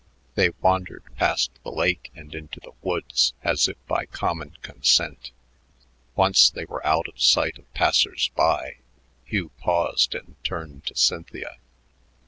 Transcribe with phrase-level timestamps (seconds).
[0.33, 5.29] They wandered past the lake and into the woods as if by common consent.
[6.15, 8.77] Once they were out of sight of passers by,
[9.25, 11.59] Hugh paused and turned to Cynthia.